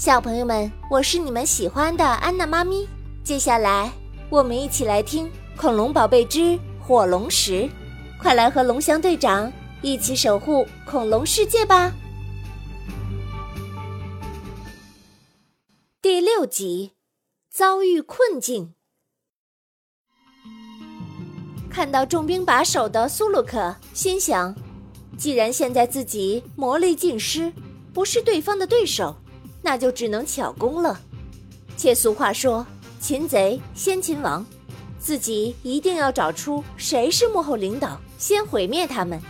[0.00, 2.88] 小朋友们，我是你们喜欢的安娜妈咪。
[3.22, 3.92] 接下来，
[4.30, 5.26] 我们一起来听
[5.58, 7.64] 《恐龙宝贝之火龙石》，
[8.18, 9.52] 快来和龙翔队长
[9.82, 11.92] 一起守护恐龙世界吧！
[16.00, 16.92] 第六集，
[17.50, 18.72] 遭遇困境。
[21.68, 24.54] 看到重兵把守的苏鲁克，心想：
[25.18, 27.52] 既然现在自己魔力尽失，
[27.92, 29.14] 不是对方的对手，
[29.62, 31.00] 那就只能巧攻了。
[31.76, 32.66] 且俗话说
[33.00, 34.44] ：“擒贼先擒王”，
[34.98, 39.20] 自己一定要找出谁是幕后领导，先毁灭他们。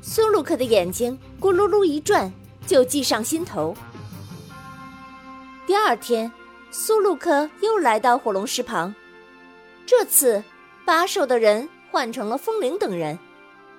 [0.00, 2.32] 苏鲁克的眼睛咕噜噜一转，
[2.66, 3.74] 就计上心头。
[5.66, 6.30] 第二天，
[6.70, 8.94] 苏鲁克又来到火龙石旁，
[9.86, 10.42] 这次。
[10.86, 13.18] 把守的人换成了风铃等人，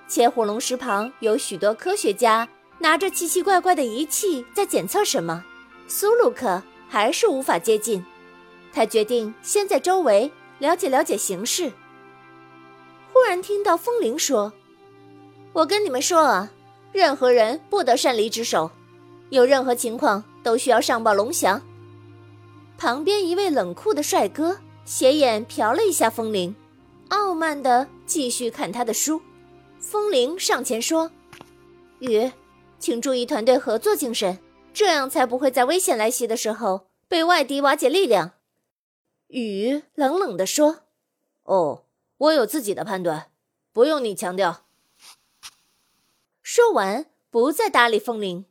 [0.07, 5.45] 且火龙石旁有许多科学家拿着奇奇怪怪的仪器在检测什么。
[5.87, 8.03] 苏鲁克还是无法接近，
[8.73, 11.71] 他决定先在周围了解了解形势。
[13.13, 14.51] 忽然听到风铃说
[15.53, 16.51] ：“我跟你们说啊，
[16.91, 18.71] 任何人不得擅离职守，
[19.29, 21.61] 有任何情况都需要上报龙翔。”
[22.77, 26.53] 旁边一位冷酷的帅哥斜眼瞟了一下风铃。
[27.09, 29.21] 傲慢地继续看他的书，
[29.79, 31.09] 风铃上前说
[31.99, 32.31] ：“雨，
[32.79, 34.37] 请注意团队合作精神，
[34.75, 38.33] 这样才不会在危险来袭的时候被外敌瓦解力量。”
[39.29, 40.81] 雨冷冷地说
[41.43, 41.85] ：“哦，
[42.17, 43.31] 我有自己的判断，
[43.73, 44.65] 不用你强调。”
[46.43, 48.45] 说完，不再搭理风铃。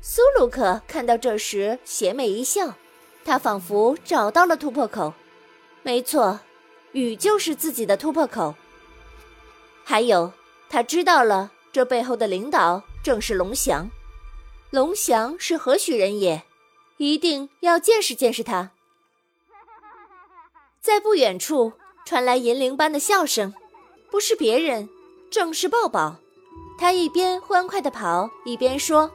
[0.00, 2.76] 苏鲁克看到这时，邪魅一笑，
[3.22, 5.12] 他仿佛找到了突破口。
[5.82, 6.40] 没错。
[6.92, 8.56] 雨就是自己的突破口。
[9.84, 10.32] 还有，
[10.68, 13.88] 他知道了，这背后的领导正是龙翔。
[14.70, 16.44] 龙翔是何许人也？
[16.96, 18.70] 一定要见识见识他。
[20.80, 21.72] 在不远处
[22.06, 23.52] 传来银铃般的笑声，
[24.12, 24.88] 不是别人，
[25.28, 26.14] 正是抱抱。
[26.78, 29.10] 他一边欢快地跑，一边说：“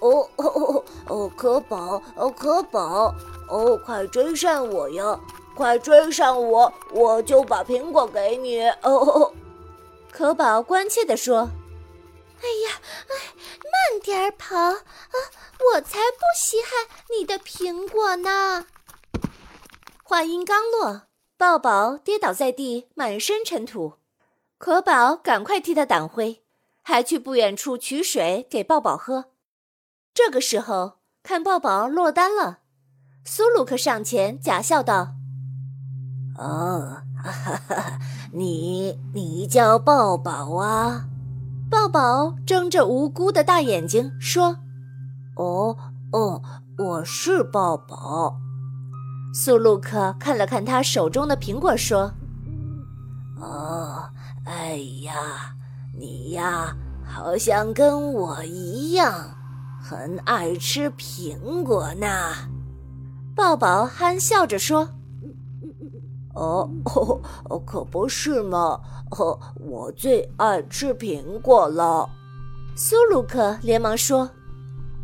[0.00, 3.14] 哦哦哦哦，可宝，哦可宝，
[3.50, 5.20] 哦，快追上我呀！”
[5.54, 8.62] 快追上我，我就把苹果给你。
[8.82, 9.34] 哦，
[10.10, 11.50] 可宝关切地说
[12.40, 13.34] ：“哎呀，哎，
[13.64, 14.76] 慢点儿跑啊！
[15.74, 18.66] 我才不稀罕你的苹果呢。”
[20.04, 21.02] 话音刚落，
[21.36, 23.94] 抱抱跌倒在地，满身尘土。
[24.56, 26.42] 可宝赶快替他挡灰，
[26.82, 29.26] 还去不远处取水给抱抱喝。
[30.14, 32.60] 这个时候，看抱抱落单了，
[33.24, 35.14] 苏鲁克上前假笑道。
[36.38, 37.30] 哦，哈
[37.68, 37.98] 哈，
[38.32, 41.04] 你你叫抱抱啊？
[41.70, 44.56] 抱抱睁着无辜的大眼睛说
[45.36, 45.76] ：“哦
[46.12, 46.42] 哦，
[46.78, 48.38] 我是抱宝。”
[49.34, 52.12] 苏鲁克看了看他手中的苹果说
[53.38, 54.08] ：“哦，
[54.44, 55.12] 哎呀，
[55.98, 56.74] 你呀，
[57.04, 59.36] 好像跟我一样，
[59.82, 62.08] 很爱吃苹果呢。”
[63.36, 64.88] 抱抱憨笑着说。
[66.38, 66.70] 哦
[67.48, 68.80] 哦，可不是嘛！
[69.10, 72.08] 呵，我最爱吃苹果了。
[72.76, 74.30] 苏鲁克连忙说：“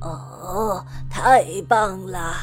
[0.01, 2.35] 哦，太棒了！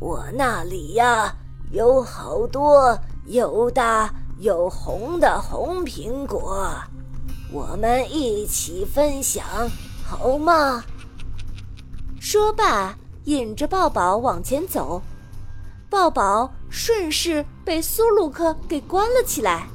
[0.00, 1.34] 我那里呀
[1.70, 6.66] 有好多又大又红的红苹果，
[7.52, 9.44] 我们一起分享
[10.02, 10.82] 好吗？”
[12.18, 15.02] 说罢，引着抱抱往前走。
[15.90, 19.66] 抱抱顺势被苏鲁克给关了起来。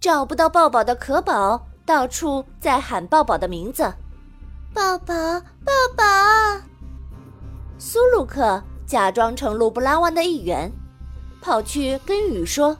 [0.00, 3.92] 找不到抱抱的可宝到处在喊抱抱的名字
[4.72, 5.14] ：“抱抱，
[5.62, 6.02] 抱抱！”
[7.78, 10.72] 苏鲁克假装成鲁布拉湾的一员，
[11.42, 12.76] 跑去跟雨说：“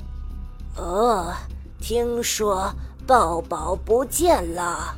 [0.76, 1.34] 哦，
[1.78, 2.72] 听说
[3.06, 4.94] 抱抱不见了，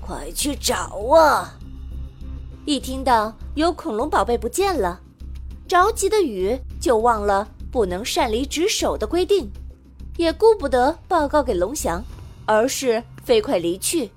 [0.00, 1.54] 快去找啊！”
[2.64, 5.00] 一听到有恐龙宝贝不见了，
[5.66, 9.50] 着急的雨就忘了不能擅离职守的规定，
[10.16, 12.00] 也顾不得报告给龙翔，
[12.46, 14.08] 而是飞快离去。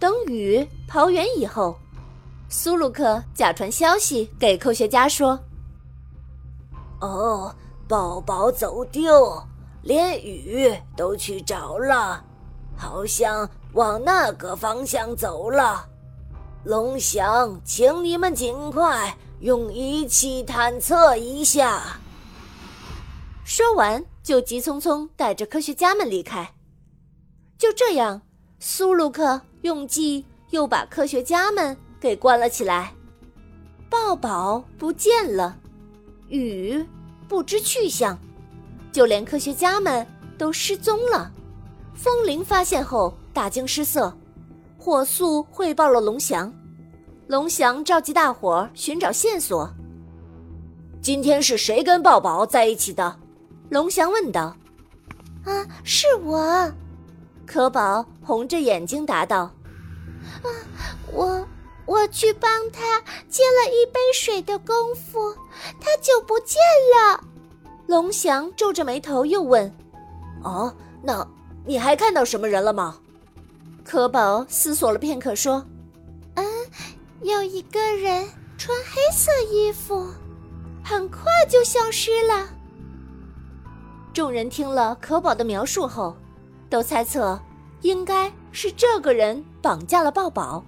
[0.00, 1.76] 等雨跑远以后，
[2.48, 5.38] 苏鲁克假传消息给科学家说
[7.02, 7.54] ：“哦，
[7.86, 9.42] 宝宝走丢，
[9.82, 12.24] 连雨都去找了，
[12.74, 15.86] 好像往那个方向走了。”
[16.64, 22.00] 龙翔，请你们尽快用仪器探测一下。
[23.44, 26.52] 说完，就急匆匆带着科学家们离开。
[27.56, 28.20] 就这样，
[28.58, 32.92] 苏鲁克用计又把科学家们给关了起来。
[33.88, 35.56] 抱宝不见了，
[36.28, 36.84] 雨
[37.26, 38.18] 不知去向，
[38.92, 40.06] 就连科学家们
[40.36, 41.32] 都失踪了。
[41.94, 44.14] 风铃发现后大惊失色，
[44.88, 46.50] 火速汇报了龙翔。
[47.26, 49.70] 龙翔召集大伙儿寻找线索。
[51.02, 53.14] 今天是谁跟抱宝在一起的？
[53.68, 54.56] 龙翔问道。
[55.44, 56.72] 啊，是我。
[57.44, 59.50] 可宝红着眼睛答道
[60.40, 60.48] ：“啊，
[61.12, 61.46] 我
[61.84, 62.98] 我去帮他
[63.28, 65.34] 接了一杯水的功夫，
[65.78, 66.56] 他就不见
[66.96, 67.22] 了。”
[67.86, 69.70] 龙翔皱着眉头又问
[70.42, 71.28] ：“哦，那
[71.66, 72.96] 你还看到什么人了吗？”
[73.90, 75.64] 可宝思索了片刻说
[76.36, 76.44] ：“嗯，
[77.22, 80.06] 有一个人穿黑色衣服，
[80.84, 82.50] 很快就消失了。”
[84.12, 86.14] 众人听了可宝的描述后。
[86.68, 87.40] 都猜测，
[87.80, 90.62] 应该是这个人绑架了抱宝。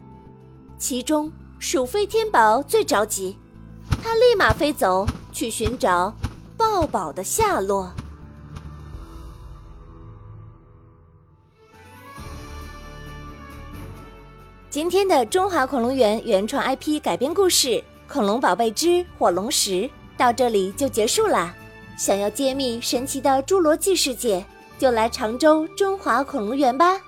[0.78, 3.36] 其中，鼠飞天宝最着急，
[4.02, 6.10] 他立马飞走去寻找
[6.56, 7.92] 抱宝的下落。
[14.70, 17.68] 今天的中华恐龙园原创 IP 改编故事
[18.06, 19.70] 《恐龙宝贝之火龙石》
[20.16, 21.52] 到这里就结束啦。
[21.98, 24.44] 想要揭秘神奇的侏罗纪世界？
[24.78, 27.00] 就来常州中华恐龙园吧。